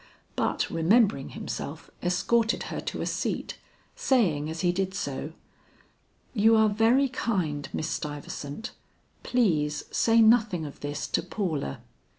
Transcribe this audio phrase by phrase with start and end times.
[0.35, 3.59] But remembering himself, escorted her to a seat,
[3.95, 5.33] saying as he did so:
[6.33, 8.71] "You are very kind, Miss Stuyvesant;
[9.21, 11.81] please say nothing of this to Paula."